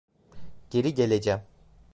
[0.69, 1.41] Geri geleceğim.